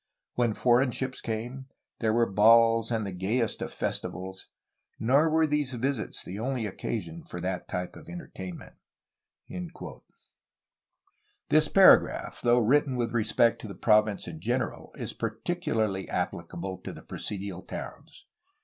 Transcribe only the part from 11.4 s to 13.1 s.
This paragraph, though written